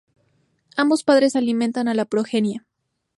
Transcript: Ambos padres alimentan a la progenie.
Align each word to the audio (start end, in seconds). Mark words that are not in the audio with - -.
Ambos 0.77 1.03
padres 1.03 1.35
alimentan 1.35 1.87
a 1.87 1.93
la 1.93 2.05
progenie. 2.05 2.63